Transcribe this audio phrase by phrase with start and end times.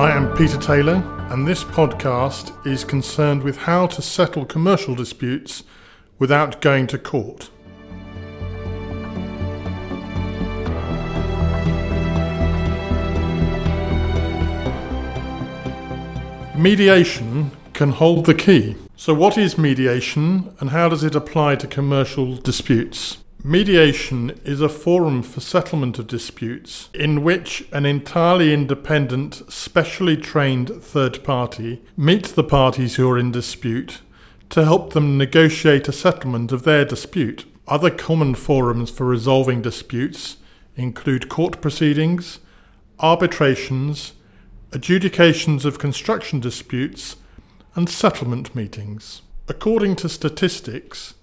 [0.00, 5.62] I am Peter Taylor, and this podcast is concerned with how to settle commercial disputes
[6.18, 7.50] without going to court.
[16.56, 18.76] Mediation can hold the key.
[18.96, 23.18] So, what is mediation and how does it apply to commercial disputes?
[23.42, 30.68] Mediation is a forum for settlement of disputes in which an entirely independent, specially trained
[30.82, 34.02] third party meets the parties who are in dispute
[34.50, 37.46] to help them negotiate a settlement of their dispute.
[37.66, 40.36] Other common forums for resolving disputes
[40.76, 42.40] include court proceedings,
[42.98, 44.12] arbitrations,
[44.72, 47.16] adjudications of construction disputes,
[47.74, 49.22] and settlement meetings.
[49.48, 51.14] According to statistics,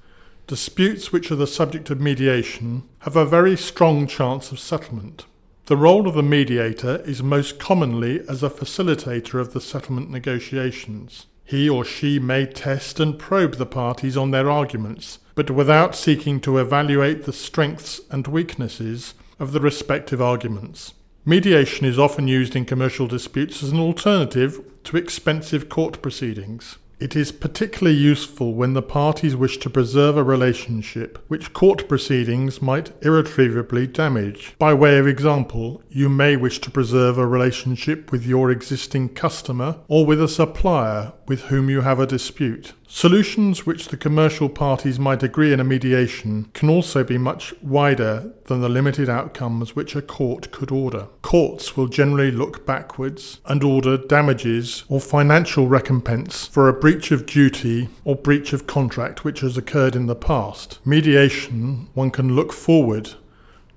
[0.48, 5.26] disputes which are the subject of mediation have a very strong chance of settlement.
[5.66, 11.26] The role of the mediator is most commonly as a facilitator of the settlement negotiations.
[11.44, 16.40] He or she may test and probe the parties on their arguments, but without seeking
[16.42, 20.94] to evaluate the strengths and weaknesses of the respective arguments.
[21.26, 26.78] Mediation is often used in commercial disputes as an alternative to expensive court proceedings.
[27.00, 32.60] It is particularly useful when the parties wish to preserve a relationship which court proceedings
[32.60, 34.56] might irretrievably damage.
[34.58, 39.78] By way of example, you may wish to preserve a relationship with your existing customer
[39.88, 42.74] or with a supplier with whom you have a dispute.
[42.90, 48.32] Solutions which the commercial parties might agree in a mediation can also be much wider
[48.46, 51.08] than the limited outcomes which a court could order.
[51.22, 57.26] Courts will generally look backwards and order damages or financial recompense for a breach of
[57.26, 60.80] duty or breach of contract which has occurred in the past.
[60.86, 63.16] Mediation, one can look forward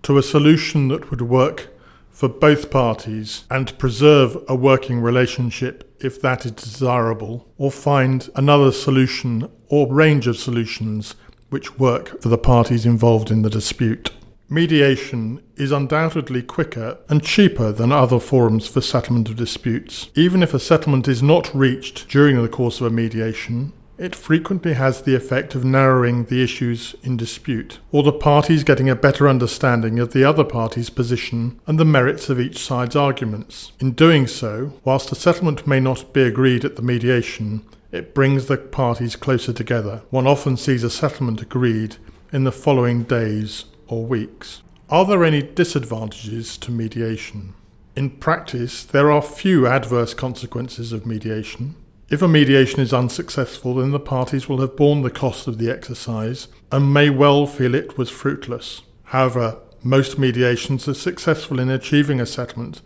[0.02, 1.68] to a solution that would work
[2.10, 8.72] for both parties and preserve a working relationship if that is desirable, or find another
[8.72, 11.14] solution or range of solutions
[11.50, 14.12] which work for the parties involved in the dispute.
[14.48, 20.10] Mediation is undoubtedly quicker and cheaper than other forums for settlement of disputes.
[20.16, 24.72] Even if a settlement is not reached during the course of a mediation, it frequently
[24.72, 29.28] has the effect of narrowing the issues in dispute, or the parties getting a better
[29.28, 33.72] understanding of the other party's position and the merits of each side's arguments.
[33.78, 37.62] In doing so, whilst a settlement may not be agreed at the mediation,
[37.92, 40.00] it brings the parties closer together.
[40.08, 41.96] One often sees a settlement agreed
[42.32, 44.62] in the following days or weeks.
[44.88, 47.52] Are there any disadvantages to mediation?
[47.94, 51.74] In practice, there are few adverse consequences of mediation.
[52.10, 55.70] If a mediation is unsuccessful, then the parties will have borne the cost of the
[55.70, 58.82] exercise and may well feel it was fruitless.
[59.04, 62.82] However, most mediations are successful in achieving a settlement,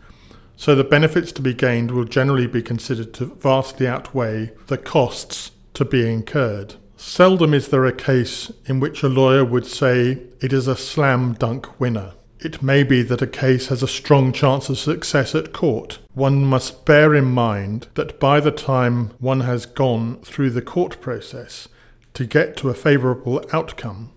[0.56, 5.52] so the benefits to be gained will generally be considered to vastly outweigh the costs
[5.72, 6.74] to be incurred.
[6.98, 11.32] Seldom is there a case in which a lawyer would say it is a slam
[11.32, 12.12] dunk winner.
[12.44, 16.00] It may be that a case has a strong chance of success at court.
[16.12, 21.00] One must bear in mind that by the time one has gone through the court
[21.00, 21.68] process
[22.12, 24.12] to get to a favourable outcome,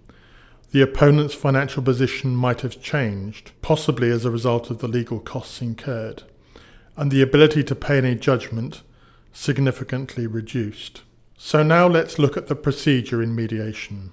[0.72, 5.62] the opponent's financial position might have changed, possibly as a result of the legal costs
[5.62, 6.24] incurred,
[6.98, 8.82] and the ability to pay any judgment
[9.32, 11.02] significantly reduced.
[11.38, 14.12] So now let's look at the procedure in mediation.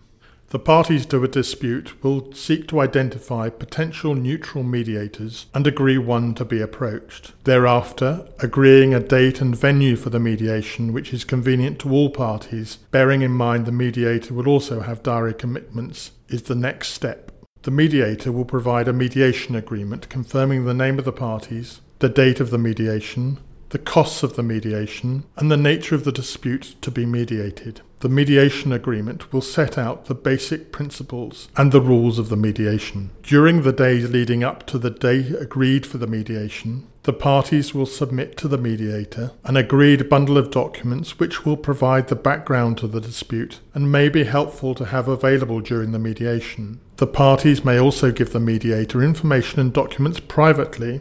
[0.54, 6.32] The parties to a dispute will seek to identify potential neutral mediators and agree one
[6.36, 7.32] to be approached.
[7.42, 12.76] Thereafter, agreeing a date and venue for the mediation which is convenient to all parties,
[12.92, 17.32] bearing in mind the mediator will also have diary commitments, is the next step.
[17.62, 22.38] The mediator will provide a mediation agreement confirming the name of the parties, the date
[22.38, 26.92] of the mediation, the costs of the mediation, and the nature of the dispute to
[26.92, 27.80] be mediated.
[28.04, 33.08] The mediation agreement will set out the basic principles and the rules of the mediation.
[33.22, 37.86] During the days leading up to the day agreed for the mediation, the parties will
[37.86, 42.86] submit to the mediator an agreed bundle of documents which will provide the background to
[42.86, 46.80] the dispute and may be helpful to have available during the mediation.
[46.98, 51.00] The parties may also give the mediator information and documents privately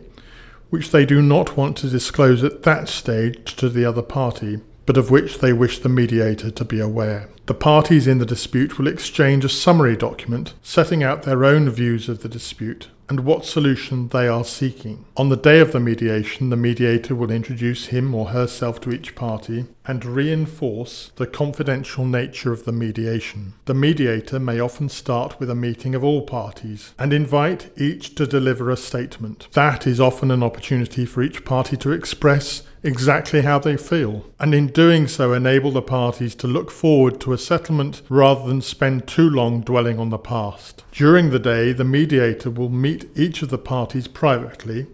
[0.69, 4.97] which they do not want to disclose at that stage to the other party, but
[4.97, 7.30] of which they wish the mediator to be aware.
[7.45, 12.07] The parties in the dispute will exchange a summary document setting out their own views
[12.07, 15.06] of the dispute and what solution they are seeking.
[15.18, 19.13] On the day of the mediation, the mediator will introduce him or herself to each
[19.13, 23.53] party and reinforce the confidential nature of the mediation.
[23.65, 28.25] The mediator may often start with a meeting of all parties and invite each to
[28.25, 29.47] deliver a statement.
[29.51, 34.53] That is often an opportunity for each party to express exactly how they feel, and
[34.53, 39.07] in doing so enable the parties to look forward to a settlement rather than spend
[39.07, 40.83] too long dwelling on the past.
[40.91, 44.88] During the day, the mediator will meet each of the parties privately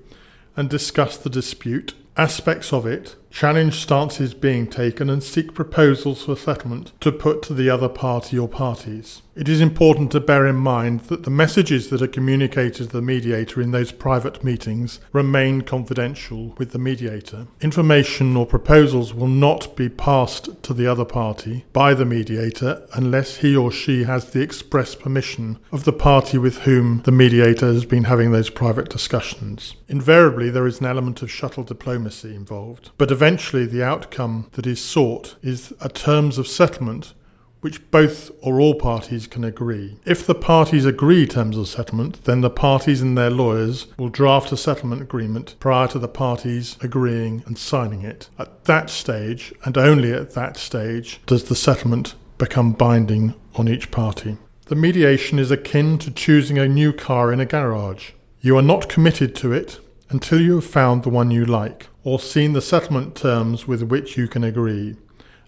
[0.55, 6.35] and discuss the dispute, aspects of it, challenge stances being taken, and seek proposals for
[6.35, 9.21] settlement to put to the other party or parties.
[9.39, 13.01] It is important to bear in mind that the messages that are communicated to the
[13.01, 17.47] mediator in those private meetings remain confidential with the mediator.
[17.61, 23.37] Information or proposals will not be passed to the other party by the mediator unless
[23.37, 27.85] he or she has the express permission of the party with whom the mediator has
[27.85, 29.75] been having those private discussions.
[29.87, 34.79] Invariably, there is an element of shuttle diplomacy involved, but eventually the outcome that is
[34.79, 37.13] sought is a terms of settlement
[37.59, 39.97] which both or all parties can agree.
[40.05, 44.53] If the parties agree terms of settlement, then the parties and their lawyers will draft
[44.53, 48.29] a settlement agreement prior to the parties agreeing and signing it.
[48.39, 53.91] At that stage, and only at that stage, does the settlement become binding on each
[53.91, 54.37] party.
[54.67, 58.11] The mediation is akin to choosing a new car in a garage.
[58.39, 62.19] You are not committed to it until you have found the one you like, or
[62.19, 64.95] seen the settlement terms with which you can agree,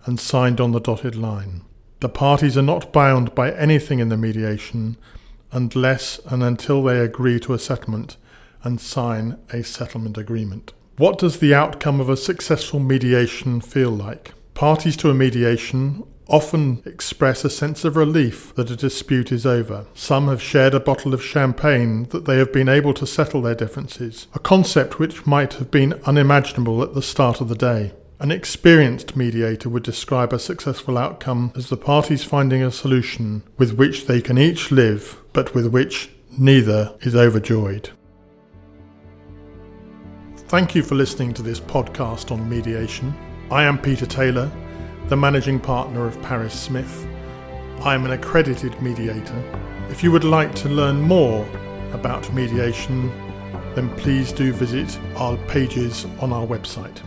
[0.06, 1.62] and signed on the dotted line.
[2.00, 4.98] The parties are not bound by anything in the mediation
[5.52, 8.18] unless and until they agree to a settlement
[8.64, 10.74] and sign a settlement agreement.
[10.98, 14.34] What does the outcome of a successful mediation feel like?
[14.54, 19.86] Parties to a mediation often express a sense of relief that a dispute is over.
[19.94, 23.54] Some have shared a bottle of champagne that they have been able to settle their
[23.54, 27.92] differences, a concept which might have been unimaginable at the start of the day.
[28.22, 33.74] An experienced mediator would describe a successful outcome as the parties finding a solution with
[33.74, 37.90] which they can each live, but with which neither is overjoyed.
[40.48, 43.14] Thank you for listening to this podcast on mediation.
[43.50, 44.52] I am Peter Taylor,
[45.12, 47.06] the managing partner of Paris Smith.
[47.82, 49.44] I am an accredited mediator.
[49.90, 51.46] If you would like to learn more
[51.92, 53.10] about mediation,
[53.76, 57.02] then please do visit our pages on our website.